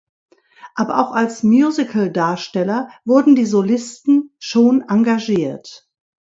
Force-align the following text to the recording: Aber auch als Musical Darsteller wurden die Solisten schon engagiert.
Aber 0.73 0.97
auch 0.97 1.11
als 1.11 1.43
Musical 1.43 2.11
Darsteller 2.11 2.89
wurden 3.05 3.35
die 3.35 3.45
Solisten 3.45 4.33
schon 4.39 4.81
engagiert. 4.89 5.87